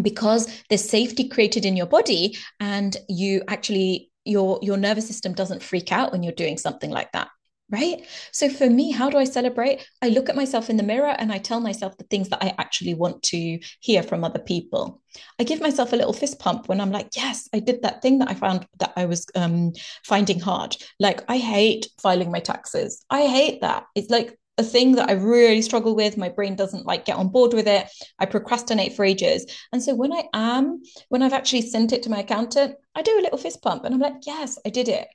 because 0.00 0.48
there's 0.68 0.88
safety 0.88 1.28
created 1.28 1.64
in 1.64 1.76
your 1.76 1.86
body 1.86 2.36
and 2.60 2.96
you 3.08 3.42
actually 3.48 4.10
your 4.26 4.58
your 4.62 4.76
nervous 4.76 5.06
system 5.06 5.32
doesn't 5.32 5.62
freak 5.62 5.92
out 5.92 6.12
when 6.12 6.22
you're 6.22 6.32
doing 6.32 6.58
something 6.58 6.90
like 6.90 7.12
that 7.12 7.28
right? 7.70 8.06
So 8.32 8.48
for 8.48 8.68
me 8.70 8.92
how 8.92 9.10
do 9.10 9.18
i 9.18 9.24
celebrate? 9.24 9.86
I 10.00 10.08
look 10.08 10.28
at 10.28 10.36
myself 10.36 10.70
in 10.70 10.76
the 10.76 10.82
mirror 10.82 11.14
and 11.18 11.32
i 11.32 11.38
tell 11.38 11.60
myself 11.60 11.96
the 11.96 12.04
things 12.04 12.28
that 12.28 12.42
i 12.42 12.54
actually 12.58 12.94
want 12.94 13.22
to 13.24 13.58
hear 13.80 14.02
from 14.02 14.24
other 14.24 14.38
people. 14.38 15.02
I 15.38 15.44
give 15.44 15.60
myself 15.60 15.92
a 15.92 15.96
little 15.96 16.12
fist 16.12 16.38
pump 16.38 16.68
when 16.68 16.80
i'm 16.80 16.92
like 16.92 17.08
yes 17.16 17.48
i 17.52 17.58
did 17.58 17.82
that 17.82 18.02
thing 18.02 18.18
that 18.18 18.30
i 18.30 18.34
found 18.34 18.66
that 18.78 18.92
i 18.96 19.06
was 19.06 19.26
um, 19.34 19.72
finding 20.04 20.40
hard. 20.40 20.76
Like 21.00 21.24
i 21.28 21.38
hate 21.38 21.88
filing 22.00 22.30
my 22.30 22.40
taxes. 22.40 23.04
I 23.10 23.26
hate 23.26 23.60
that. 23.62 23.84
It's 23.94 24.10
like 24.10 24.38
a 24.58 24.62
thing 24.62 24.92
that 24.92 25.08
I 25.08 25.12
really 25.12 25.62
struggle 25.62 25.94
with. 25.94 26.16
My 26.16 26.28
brain 26.28 26.56
doesn't 26.56 26.86
like 26.86 27.04
get 27.04 27.16
on 27.16 27.28
board 27.28 27.52
with 27.52 27.68
it. 27.68 27.88
I 28.18 28.26
procrastinate 28.26 28.94
for 28.94 29.04
ages. 29.04 29.46
And 29.72 29.82
so 29.82 29.94
when 29.94 30.12
I 30.12 30.24
am, 30.32 30.82
when 31.08 31.22
I've 31.22 31.32
actually 31.32 31.62
sent 31.62 31.92
it 31.92 32.02
to 32.04 32.10
my 32.10 32.20
accountant, 32.20 32.76
I 32.94 33.02
do 33.02 33.18
a 33.18 33.22
little 33.22 33.38
fist 33.38 33.62
pump 33.62 33.84
and 33.84 33.94
I'm 33.94 34.00
like, 34.00 34.26
yes, 34.26 34.58
I 34.64 34.70
did 34.70 34.88
it. 34.88 35.08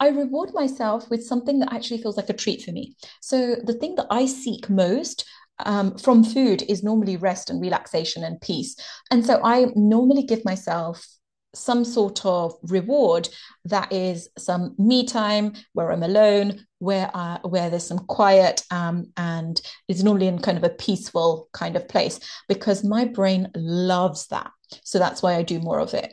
I 0.00 0.08
reward 0.08 0.50
myself 0.54 1.08
with 1.10 1.24
something 1.24 1.60
that 1.60 1.72
actually 1.72 2.02
feels 2.02 2.16
like 2.16 2.30
a 2.30 2.34
treat 2.34 2.62
for 2.62 2.72
me. 2.72 2.96
So 3.20 3.56
the 3.62 3.74
thing 3.74 3.94
that 3.96 4.06
I 4.10 4.26
seek 4.26 4.68
most 4.68 5.24
um, 5.64 5.96
from 5.96 6.24
food 6.24 6.62
is 6.62 6.82
normally 6.82 7.16
rest 7.16 7.50
and 7.50 7.60
relaxation 7.60 8.24
and 8.24 8.40
peace. 8.40 8.74
And 9.10 9.24
so 9.24 9.40
I 9.44 9.66
normally 9.76 10.24
give 10.24 10.44
myself 10.44 11.06
some 11.54 11.84
sort 11.84 12.24
of 12.24 12.54
reward 12.62 13.28
that 13.66 13.92
is 13.92 14.28
some 14.38 14.74
me 14.78 15.04
time 15.04 15.52
where 15.72 15.92
I'm 15.92 16.02
alone, 16.02 16.64
where 16.78 17.10
uh, 17.14 17.38
where 17.42 17.70
there's 17.70 17.86
some 17.86 18.06
quiet 18.06 18.62
um, 18.70 19.12
and 19.16 19.60
it's 19.88 20.02
normally 20.02 20.26
in 20.26 20.38
kind 20.38 20.58
of 20.58 20.64
a 20.64 20.70
peaceful 20.70 21.48
kind 21.52 21.76
of 21.76 21.88
place 21.88 22.18
because 22.48 22.84
my 22.84 23.04
brain 23.04 23.50
loves 23.54 24.26
that. 24.28 24.50
So 24.84 24.98
that's 24.98 25.22
why 25.22 25.34
I 25.34 25.42
do 25.42 25.60
more 25.60 25.78
of 25.78 25.94
it. 25.94 26.12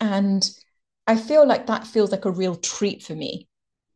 And 0.00 0.48
I 1.06 1.16
feel 1.16 1.46
like 1.46 1.66
that 1.66 1.86
feels 1.86 2.12
like 2.12 2.24
a 2.24 2.30
real 2.30 2.54
treat 2.54 3.02
for 3.02 3.14
me. 3.14 3.48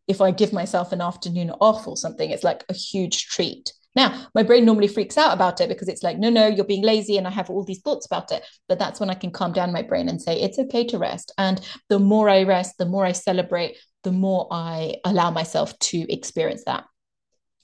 If 0.09 0.21
I 0.21 0.33
give 0.33 0.53
myself 0.53 0.93
an 0.93 1.01
afternoon 1.01 1.51
off 1.61 1.87
or 1.87 1.97
something, 1.97 2.31
it's 2.31 2.43
like 2.43 2.65
a 2.69 2.75
huge 2.75 3.27
treat. 3.27 3.73
Now, 3.95 4.27
my 4.35 4.43
brain 4.43 4.65
normally 4.65 4.89
freaks 4.89 5.19
out 5.19 5.35
about 5.35 5.61
it 5.61 5.69
because 5.69 5.89
it's 5.89 6.03
like, 6.03 6.19
no, 6.19 6.31
no, 6.31 6.47
you're 6.47 6.65
being 6.65 6.85
lazy. 6.85 7.19
And 7.19 7.27
I 7.27 7.31
have 7.31 7.51
all 7.51 7.65
these 7.65 7.81
thoughts 7.81 8.07
about 8.07 8.33
it. 8.33 8.45
But 8.69 8.79
that's 8.79 9.01
when 9.01 9.11
I 9.11 9.15
can 9.15 9.31
calm 9.31 9.53
down 9.53 9.73
my 9.73 9.83
brain 9.83 10.09
and 10.09 10.21
say, 10.21 10.41
it's 10.41 10.59
okay 10.59 10.85
to 10.87 10.99
rest. 10.99 11.33
And 11.39 11.61
the 11.89 11.99
more 11.99 12.29
I 12.29 12.45
rest, 12.45 12.79
the 12.79 12.87
more 12.87 13.05
I 13.05 13.13
celebrate, 13.13 13.77
the 14.03 14.13
more 14.13 14.49
I 14.51 14.97
allow 15.05 15.31
myself 15.31 15.79
to 15.79 16.13
experience 16.13 16.65
that. 16.65 16.85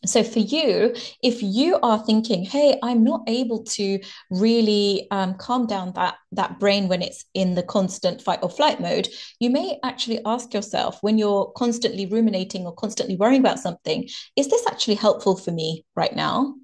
So, 0.06 0.22
for 0.22 0.38
you, 0.38 0.94
if 1.24 1.42
you 1.42 1.76
are 1.82 1.98
thinking, 1.98 2.44
"Hey, 2.44 2.78
I'm 2.82 3.02
not 3.02 3.22
able 3.26 3.64
to 3.64 3.98
really 4.30 5.08
um, 5.10 5.34
calm 5.34 5.66
down 5.66 5.92
that 5.94 6.14
that 6.32 6.60
brain 6.60 6.86
when 6.86 7.02
it's 7.02 7.24
in 7.34 7.54
the 7.54 7.64
constant 7.64 8.22
fight 8.22 8.38
or 8.42 8.48
flight 8.48 8.80
mode," 8.80 9.08
you 9.40 9.50
may 9.50 9.80
actually 9.82 10.20
ask 10.24 10.54
yourself, 10.54 10.98
when 11.02 11.18
you're 11.18 11.46
constantly 11.56 12.06
ruminating 12.06 12.64
or 12.64 12.72
constantly 12.72 13.16
worrying 13.16 13.40
about 13.40 13.58
something, 13.58 14.08
"Is 14.36 14.46
this 14.48 14.64
actually 14.68 14.94
helpful 14.94 15.36
for 15.36 15.50
me 15.50 15.84
right 15.96 16.14
now? 16.14 16.54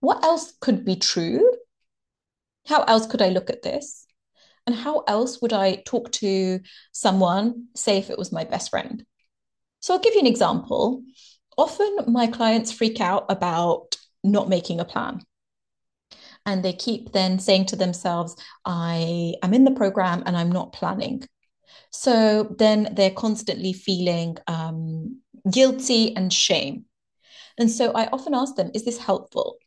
What 0.00 0.22
else 0.22 0.52
could 0.60 0.84
be 0.84 0.96
true? 0.96 1.50
How 2.66 2.82
else 2.82 3.06
could 3.06 3.22
I 3.22 3.30
look 3.30 3.48
at 3.48 3.62
this? 3.62 4.06
And 4.66 4.76
how 4.76 5.00
else 5.08 5.40
would 5.40 5.54
I 5.54 5.76
talk 5.86 6.12
to 6.12 6.60
someone, 6.92 7.68
say 7.74 7.96
if 7.96 8.10
it 8.10 8.18
was 8.18 8.32
my 8.32 8.44
best 8.44 8.68
friend?" 8.68 9.06
So, 9.80 9.94
I'll 9.94 10.00
give 10.00 10.12
you 10.14 10.20
an 10.20 10.26
example 10.26 11.02
often 11.60 12.12
my 12.12 12.26
clients 12.26 12.72
freak 12.72 13.00
out 13.00 13.26
about 13.28 13.96
not 14.24 14.48
making 14.48 14.80
a 14.80 14.84
plan. 14.84 15.20
And 16.46 16.64
they 16.64 16.72
keep 16.72 17.12
then 17.12 17.38
saying 17.38 17.66
to 17.66 17.76
themselves, 17.76 18.34
I 18.64 19.34
am 19.42 19.54
in 19.54 19.64
the 19.64 19.70
program 19.70 20.22
and 20.26 20.36
I'm 20.36 20.50
not 20.50 20.72
planning. 20.72 21.22
So 21.90 22.54
then 22.58 22.88
they're 22.94 23.10
constantly 23.10 23.72
feeling 23.72 24.38
um, 24.46 25.20
guilty 25.50 26.16
and 26.16 26.32
shame. 26.32 26.86
And 27.58 27.70
so 27.70 27.92
I 27.92 28.06
often 28.06 28.34
ask 28.34 28.56
them, 28.56 28.70
is 28.74 28.84
this 28.84 28.98
helpful? 28.98 29.58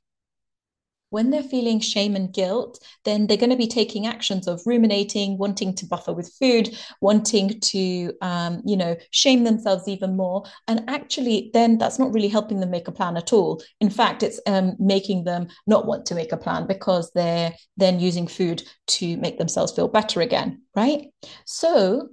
When 1.14 1.30
they're 1.30 1.44
feeling 1.44 1.80
shame 1.80 2.16
and 2.16 2.34
guilt, 2.34 2.80
then 3.06 3.28
they're 3.28 3.38
going 3.38 3.52
to 3.52 3.56
be 3.56 3.68
taking 3.68 4.08
actions 4.08 4.48
of 4.48 4.64
ruminating, 4.66 5.38
wanting 5.38 5.76
to 5.76 5.86
buffer 5.86 6.12
with 6.12 6.34
food, 6.40 6.76
wanting 7.02 7.60
to, 7.60 8.12
um, 8.22 8.64
you 8.66 8.76
know, 8.76 8.98
shame 9.12 9.44
themselves 9.44 9.88
even 9.88 10.18
more. 10.18 10.44
And 10.68 10.84
actually, 10.88 11.52
then 11.54 11.78
that's 11.78 12.00
not 12.00 12.12
really 12.12 12.30
helping 12.30 12.60
them 12.60 12.72
make 12.72 12.88
a 12.88 12.92
plan 12.92 13.16
at 13.16 13.32
all. 13.32 13.62
In 13.80 13.92
fact, 13.92 14.24
it's 14.24 14.40
um, 14.48 14.76
making 14.80 15.24
them 15.24 15.50
not 15.68 15.86
want 15.86 16.08
to 16.08 16.16
make 16.16 16.32
a 16.32 16.38
plan 16.38 16.66
because 16.66 17.12
they're 17.14 17.54
then 17.78 18.00
using 18.00 18.26
food 18.26 18.64
to 18.88 19.16
make 19.18 19.38
themselves 19.38 19.72
feel 19.72 19.88
better 19.88 20.20
again, 20.20 20.64
right? 20.76 21.12
So, 21.46 22.10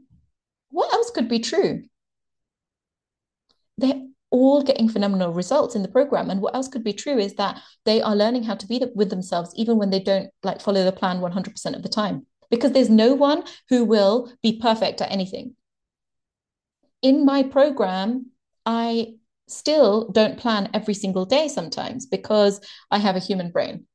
what 0.69 0.93
else 0.93 1.11
could 1.11 1.31
be 1.31 1.39
true? 1.39 1.85
All 4.31 4.63
getting 4.63 4.89
phenomenal 4.89 5.33
results 5.33 5.75
in 5.75 5.83
the 5.83 5.89
program. 5.89 6.31
And 6.31 6.41
what 6.41 6.55
else 6.55 6.69
could 6.69 6.85
be 6.85 6.93
true 6.93 7.19
is 7.19 7.35
that 7.35 7.61
they 7.85 8.01
are 8.01 8.17
learning 8.17 8.45
how 8.45 8.55
to 8.55 8.67
be 8.67 8.83
with 8.95 9.11
themselves, 9.11 9.53
even 9.57 9.77
when 9.77 9.91
they 9.91 10.01
don't 10.01 10.31
like 10.43 10.61
follow 10.61 10.85
the 10.85 10.93
plan 10.93 11.21
100% 11.21 11.77
of 11.77 11.83
the 11.83 11.89
time, 11.89 12.27
because 12.51 12.73
there's 12.73 12.91
no 12.91 13.15
one 13.15 13.45
who 13.69 13.85
will 13.85 14.33
be 14.43 14.61
perfect 14.61 15.01
at 15.01 15.11
anything. 15.11 15.55
In 17.03 17.25
my 17.25 17.43
program, 17.43 18.27
I 18.65 19.15
still 19.49 20.11
don't 20.11 20.39
plan 20.39 20.71
every 20.75 20.95
single 20.95 21.25
day 21.25 21.49
sometimes 21.49 22.07
because 22.07 22.61
I 22.91 22.99
have 22.99 23.17
a 23.17 23.21
human 23.21 23.51
brain. 23.51 23.87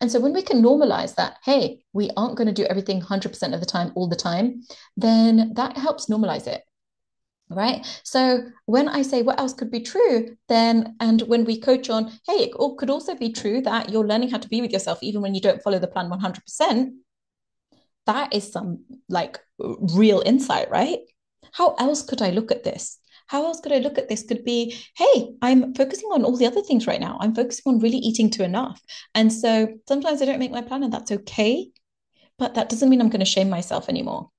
And 0.00 0.10
so 0.10 0.20
when 0.20 0.32
we 0.32 0.42
can 0.42 0.62
normalize 0.62 1.16
that, 1.16 1.36
hey, 1.44 1.80
we 1.92 2.10
aren't 2.16 2.36
going 2.36 2.46
to 2.46 2.52
do 2.52 2.64
everything 2.64 3.00
100% 3.00 3.54
of 3.54 3.60
the 3.60 3.66
time, 3.66 3.92
all 3.94 4.08
the 4.08 4.16
time, 4.16 4.62
then 4.96 5.52
that 5.54 5.76
helps 5.76 6.06
normalize 6.06 6.46
it 6.46 6.62
right? 7.50 7.84
So 8.04 8.42
when 8.66 8.88
i 8.88 9.02
say 9.02 9.22
what 9.22 9.38
else 9.38 9.52
could 9.52 9.70
be 9.70 9.80
true 9.80 10.36
then 10.48 10.96
and 11.00 11.22
when 11.22 11.44
we 11.44 11.60
coach 11.60 11.90
on 11.90 12.10
hey 12.26 12.44
it 12.44 12.52
could 12.78 12.90
also 12.90 13.14
be 13.14 13.32
true 13.32 13.60
that 13.62 13.90
you're 13.90 14.06
learning 14.06 14.30
how 14.30 14.38
to 14.38 14.48
be 14.48 14.60
with 14.60 14.72
yourself 14.72 14.98
even 15.02 15.20
when 15.20 15.34
you 15.34 15.40
don't 15.40 15.62
follow 15.62 15.78
the 15.78 15.86
plan 15.86 16.10
100% 16.10 16.92
that 18.06 18.34
is 18.34 18.52
some 18.52 18.84
like 19.08 19.38
real 19.58 20.22
insight 20.24 20.70
right? 20.70 20.98
How 21.52 21.74
else 21.74 22.02
could 22.02 22.22
i 22.22 22.30
look 22.30 22.50
at 22.50 22.64
this? 22.64 22.98
How 23.26 23.44
else 23.44 23.60
could 23.60 23.72
i 23.72 23.78
look 23.78 23.98
at 23.98 24.08
this 24.08 24.22
could 24.22 24.44
be 24.44 24.76
hey 24.96 25.30
i'm 25.42 25.74
focusing 25.74 26.08
on 26.12 26.24
all 26.24 26.36
the 26.36 26.46
other 26.46 26.62
things 26.62 26.86
right 26.86 27.00
now. 27.00 27.18
I'm 27.20 27.34
focusing 27.34 27.64
on 27.66 27.80
really 27.80 27.98
eating 27.98 28.30
to 28.30 28.44
enough. 28.44 28.80
And 29.14 29.32
so 29.32 29.68
sometimes 29.88 30.22
i 30.22 30.24
don't 30.24 30.38
make 30.38 30.50
my 30.50 30.62
plan 30.62 30.82
and 30.82 30.92
that's 30.92 31.12
okay 31.12 31.68
but 32.38 32.54
that 32.54 32.68
doesn't 32.68 32.88
mean 32.88 33.00
i'm 33.00 33.10
going 33.10 33.20
to 33.20 33.26
shame 33.26 33.50
myself 33.50 33.88
anymore 33.88 34.30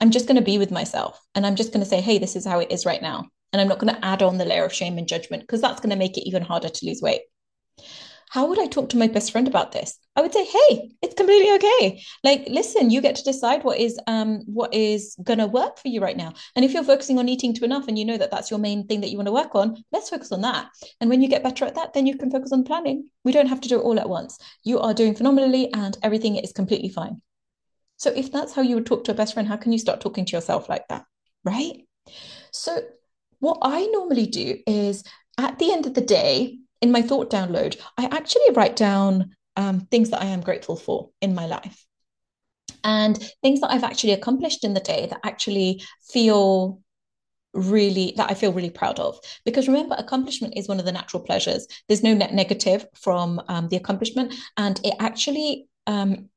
I'm 0.00 0.10
just 0.10 0.26
going 0.26 0.36
to 0.36 0.42
be 0.42 0.58
with 0.58 0.70
myself 0.70 1.20
and 1.34 1.44
I'm 1.46 1.56
just 1.56 1.72
going 1.72 1.82
to 1.82 1.88
say, 1.88 2.00
hey, 2.00 2.18
this 2.18 2.36
is 2.36 2.46
how 2.46 2.60
it 2.60 2.70
is 2.70 2.86
right 2.86 3.02
now. 3.02 3.28
And 3.52 3.60
I'm 3.60 3.68
not 3.68 3.78
going 3.78 3.94
to 3.94 4.04
add 4.04 4.22
on 4.22 4.38
the 4.38 4.44
layer 4.44 4.64
of 4.64 4.72
shame 4.72 4.98
and 4.98 5.08
judgment 5.08 5.42
because 5.42 5.60
that's 5.60 5.80
going 5.80 5.90
to 5.90 5.96
make 5.96 6.16
it 6.16 6.28
even 6.28 6.42
harder 6.42 6.68
to 6.68 6.86
lose 6.86 7.02
weight. 7.02 7.22
How 8.30 8.46
would 8.46 8.58
I 8.58 8.66
talk 8.66 8.90
to 8.90 8.98
my 8.98 9.06
best 9.06 9.32
friend 9.32 9.48
about 9.48 9.72
this? 9.72 9.98
I 10.14 10.20
would 10.20 10.34
say, 10.34 10.44
hey, 10.44 10.90
it's 11.00 11.14
completely 11.14 11.50
okay. 11.52 12.02
Like, 12.22 12.44
listen, 12.48 12.90
you 12.90 13.00
get 13.00 13.16
to 13.16 13.24
decide 13.24 13.64
what 13.64 13.78
is 13.78 13.98
um 14.06 14.42
what 14.46 14.74
is 14.74 15.16
gonna 15.22 15.46
work 15.46 15.78
for 15.78 15.88
you 15.88 16.02
right 16.02 16.16
now. 16.16 16.34
And 16.54 16.64
if 16.64 16.72
you're 16.72 16.84
focusing 16.84 17.18
on 17.18 17.28
eating 17.28 17.54
to 17.54 17.64
enough 17.64 17.88
and 17.88 17.98
you 17.98 18.04
know 18.04 18.18
that 18.18 18.30
that's 18.30 18.50
your 18.50 18.60
main 18.60 18.86
thing 18.86 19.00
that 19.00 19.10
you 19.10 19.16
want 19.16 19.28
to 19.28 19.32
work 19.32 19.54
on, 19.54 19.82
let's 19.92 20.10
focus 20.10 20.30
on 20.30 20.42
that. 20.42 20.68
And 21.00 21.08
when 21.08 21.22
you 21.22 21.28
get 21.28 21.42
better 21.42 21.64
at 21.64 21.74
that, 21.76 21.94
then 21.94 22.06
you 22.06 22.18
can 22.18 22.30
focus 22.30 22.52
on 22.52 22.64
planning. 22.64 23.08
We 23.24 23.32
don't 23.32 23.46
have 23.46 23.62
to 23.62 23.68
do 23.68 23.78
it 23.78 23.82
all 23.82 23.98
at 23.98 24.08
once. 24.08 24.38
You 24.62 24.78
are 24.80 24.92
doing 24.92 25.14
phenomenally, 25.14 25.72
and 25.72 25.96
everything 26.02 26.36
is 26.36 26.52
completely 26.52 26.90
fine. 26.90 27.22
So 27.98 28.10
if 28.10 28.32
that's 28.32 28.54
how 28.54 28.62
you 28.62 28.76
would 28.76 28.86
talk 28.86 29.04
to 29.04 29.12
a 29.12 29.14
best 29.14 29.34
friend, 29.34 29.46
how 29.46 29.56
can 29.56 29.72
you 29.72 29.78
start 29.78 30.00
talking 30.00 30.24
to 30.24 30.36
yourself 30.36 30.68
like 30.68 30.88
that? 30.88 31.04
Right? 31.44 31.82
So 32.50 32.80
what 33.40 33.58
I 33.62 33.86
normally 33.86 34.26
do 34.26 34.58
is 34.66 35.04
at 35.36 35.58
the 35.58 35.70
end 35.72 35.86
of 35.86 35.94
the 35.94 36.00
day, 36.00 36.58
in 36.80 36.92
my 36.92 37.02
thought 37.02 37.30
download, 37.30 37.76
I 37.96 38.06
actually 38.06 38.52
write 38.54 38.76
down 38.76 39.36
um, 39.56 39.80
things 39.90 40.10
that 40.10 40.22
I 40.22 40.26
am 40.26 40.40
grateful 40.40 40.76
for 40.76 41.10
in 41.20 41.34
my 41.34 41.46
life 41.46 41.84
and 42.84 43.18
things 43.42 43.60
that 43.60 43.70
I've 43.70 43.84
actually 43.84 44.12
accomplished 44.12 44.64
in 44.64 44.74
the 44.74 44.80
day 44.80 45.06
that 45.10 45.20
actually 45.24 45.82
feel 46.08 46.80
really 47.54 48.12
that 48.16 48.30
I 48.30 48.34
feel 48.34 48.52
really 48.52 48.70
proud 48.70 49.00
of. 49.00 49.18
Because 49.44 49.66
remember, 49.66 49.96
accomplishment 49.98 50.54
is 50.56 50.68
one 50.68 50.78
of 50.78 50.86
the 50.86 50.92
natural 50.92 51.22
pleasures. 51.22 51.66
There's 51.88 52.02
no 52.02 52.14
net 52.14 52.34
negative 52.34 52.86
from 52.94 53.42
um, 53.48 53.68
the 53.68 53.76
accomplishment, 53.76 54.34
and 54.56 54.80
it 54.84 54.94
actually 55.00 55.66
um, 55.86 56.28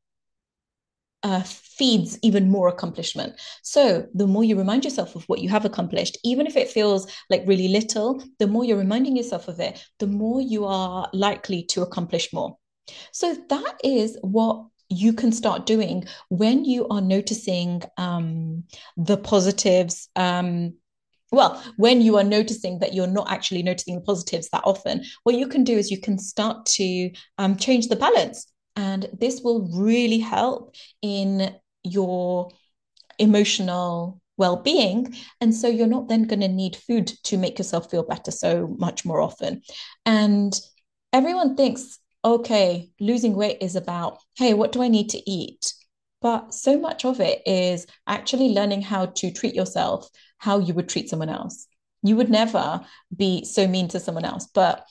uh, 1.24 1.44
feeds 1.44 2.18
even 2.22 2.50
more 2.50 2.68
accomplishment. 2.68 3.34
So 3.62 4.08
the 4.14 4.28
more 4.28 4.44
you 4.44 4.58
remind 4.58 4.84
yourself 4.84 5.16
of 5.16 5.24
what 5.26 5.40
you 5.40 5.50
have 5.50 5.66
accomplished, 5.66 6.18
even 6.24 6.48
if 6.48 6.56
it 6.56 6.70
feels 6.70 7.12
like 7.30 7.44
really 7.46 7.68
little, 7.68 8.24
the 8.40 8.48
more 8.48 8.64
you're 8.64 8.78
reminding 8.78 9.16
yourself 9.18 9.48
of 9.48 9.60
it, 9.60 9.84
the 10.00 10.08
more 10.08 10.42
you 10.42 10.66
are 10.66 11.10
likely 11.14 11.64
to 11.64 11.82
accomplish 11.82 12.34
more. 12.34 12.58
So 13.12 13.36
that 13.50 13.80
is 13.84 14.18
what 14.22 14.66
you 14.90 15.14
can 15.14 15.32
start 15.32 15.66
doing 15.66 16.06
when 16.30 16.66
you 16.66 16.88
are 16.90 17.02
noticing 17.02 17.82
um, 17.98 18.66
the 18.98 19.18
positives. 19.18 20.10
Um, 20.16 20.74
well, 21.32 21.64
when 21.78 22.02
you 22.02 22.18
are 22.18 22.26
noticing 22.26 22.80
that 22.80 22.94
you're 22.94 23.08
not 23.08 23.32
actually 23.32 23.64
noticing 23.64 23.96
the 23.96 24.02
positives 24.02 24.50
that 24.50 24.64
often, 24.66 25.06
what 25.24 25.36
you 25.36 25.48
can 25.48 25.64
do 25.64 25.78
is 25.78 25.90
you 25.90 26.02
can 26.02 26.18
start 26.18 26.66
to 26.66 27.12
um, 27.38 27.56
change 27.56 27.88
the 27.88 27.96
balance. 27.96 28.51
And 28.76 29.08
this 29.14 29.42
will 29.42 29.70
really 29.74 30.20
help 30.20 30.76
in 31.02 31.56
your 31.84 32.52
emotional 33.20 34.22
well-being. 34.38 35.16
And 35.40 35.54
so 35.54 35.68
you're 35.68 35.88
not 35.88 36.08
then 36.08 36.24
going 36.24 36.40
to 36.40 36.48
need 36.48 36.76
food 36.76 37.08
to 37.26 37.38
make 37.38 37.60
yourself 37.60 37.92
feel 37.92 38.04
better 38.04 38.32
so 38.32 38.76
much 38.80 39.06
more 39.06 39.22
often. 39.22 39.62
And 40.06 40.60
everyone 41.14 41.56
thinks 41.56 42.00
okay 42.24 42.90
losing 43.00 43.36
weight 43.36 43.58
is 43.62 43.76
about 43.76 44.20
hey 44.36 44.54
what 44.54 44.72
do 44.72 44.82
i 44.84 44.88
need 44.88 45.10
to 45.10 45.30
eat? 45.30 45.74
But 46.22 46.54
so 46.54 46.80
much 46.80 47.04
of 47.04 47.20
it 47.20 47.42
is 47.48 47.88
actually 48.06 48.50
learning 48.50 48.84
how 48.84 49.08
to 49.08 49.32
treat 49.32 49.56
yourself 49.56 50.08
how 50.38 50.58
you 50.58 50.74
would 50.74 50.90
treat 50.90 51.08
someone 51.08 51.30
else. 51.30 51.68
You 52.04 52.16
would 52.16 52.30
never 52.30 52.82
be 53.16 53.46
so 53.46 53.68
mean 53.68 53.88
to 53.90 54.00
someone 54.00 54.26
else. 54.26 54.48
But 54.48 54.86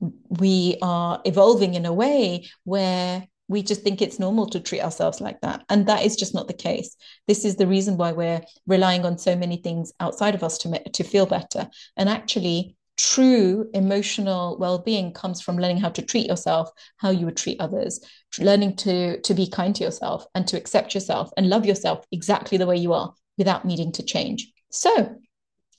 we 0.00 0.76
are 0.82 1.20
evolving 1.24 1.74
in 1.74 1.86
a 1.86 1.92
way 1.92 2.48
where 2.64 3.26
we 3.48 3.62
just 3.62 3.82
think 3.82 4.02
it's 4.02 4.18
normal 4.18 4.46
to 4.46 4.60
treat 4.60 4.82
ourselves 4.82 5.20
like 5.20 5.40
that. 5.40 5.64
And 5.70 5.86
that 5.86 6.04
is 6.04 6.16
just 6.16 6.34
not 6.34 6.48
the 6.48 6.54
case. 6.54 6.94
This 7.26 7.44
is 7.44 7.56
the 7.56 7.66
reason 7.66 7.96
why 7.96 8.12
we're 8.12 8.42
relying 8.66 9.06
on 9.06 9.18
so 9.18 9.34
many 9.34 9.56
things 9.56 9.92
outside 10.00 10.34
of 10.34 10.44
us 10.44 10.58
to, 10.58 10.82
to 10.90 11.02
feel 11.02 11.26
better. 11.26 11.68
And 11.96 12.08
actually, 12.08 12.76
true 12.98 13.70
emotional 13.74 14.58
well-being 14.58 15.12
comes 15.12 15.40
from 15.40 15.56
learning 15.56 15.78
how 15.78 15.88
to 15.88 16.02
treat 16.02 16.26
yourself 16.26 16.68
how 16.96 17.10
you 17.10 17.26
would 17.26 17.36
treat 17.36 17.60
others 17.60 18.00
learning 18.40 18.74
to 18.74 19.20
to 19.20 19.34
be 19.34 19.48
kind 19.48 19.76
to 19.76 19.84
yourself 19.84 20.26
and 20.34 20.48
to 20.48 20.56
accept 20.56 20.94
yourself 20.94 21.30
and 21.36 21.48
love 21.48 21.64
yourself 21.64 22.04
exactly 22.10 22.58
the 22.58 22.66
way 22.66 22.76
you 22.76 22.92
are 22.92 23.14
without 23.36 23.64
needing 23.64 23.92
to 23.92 24.02
change 24.02 24.52
so 24.70 25.16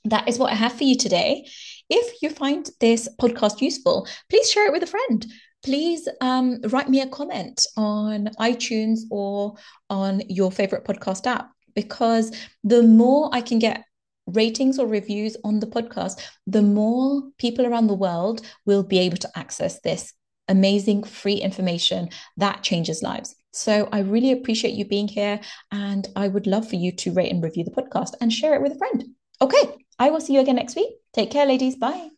that 0.04 0.28
is 0.28 0.38
what 0.38 0.52
I 0.52 0.54
have 0.54 0.72
for 0.72 0.84
you 0.84 0.96
today. 0.96 1.46
If 1.90 2.22
you 2.22 2.30
find 2.30 2.68
this 2.80 3.08
podcast 3.20 3.60
useful, 3.60 4.06
please 4.28 4.50
share 4.50 4.66
it 4.66 4.72
with 4.72 4.84
a 4.84 4.86
friend. 4.86 5.26
Please 5.62 6.08
um, 6.20 6.60
write 6.68 6.88
me 6.88 7.00
a 7.00 7.08
comment 7.08 7.66
on 7.76 8.28
iTunes 8.38 9.00
or 9.10 9.56
on 9.90 10.22
your 10.28 10.50
favorite 10.50 10.84
podcast 10.84 11.26
app 11.26 11.50
because 11.74 12.34
the 12.64 12.82
more 12.82 13.28
I 13.32 13.40
can 13.40 13.58
get 13.58 13.84
ratings 14.26 14.78
or 14.78 14.86
reviews 14.86 15.36
on 15.44 15.60
the 15.60 15.66
podcast, 15.66 16.20
the 16.46 16.62
more 16.62 17.22
people 17.38 17.66
around 17.66 17.88
the 17.88 17.94
world 17.94 18.42
will 18.64 18.82
be 18.82 18.98
able 19.00 19.18
to 19.18 19.38
access 19.38 19.80
this 19.80 20.12
amazing 20.48 21.02
free 21.04 21.34
information 21.34 22.08
that 22.36 22.62
changes 22.62 23.02
lives. 23.02 23.34
So 23.52 23.88
I 23.92 24.00
really 24.00 24.32
appreciate 24.32 24.74
you 24.74 24.84
being 24.84 25.08
here 25.08 25.40
and 25.72 26.08
I 26.16 26.28
would 26.28 26.46
love 26.46 26.68
for 26.68 26.76
you 26.76 26.92
to 26.92 27.12
rate 27.12 27.32
and 27.32 27.42
review 27.42 27.64
the 27.64 27.70
podcast 27.70 28.14
and 28.20 28.32
share 28.32 28.54
it 28.54 28.62
with 28.62 28.72
a 28.72 28.78
friend. 28.78 29.04
Okay, 29.42 29.76
I 30.00 30.10
will 30.10 30.20
see 30.20 30.32
you 30.32 30.40
again 30.40 30.56
next 30.56 30.74
week. 30.74 30.88
Take 31.12 31.30
care, 31.30 31.46
ladies. 31.46 31.76
Bye. 31.76 32.08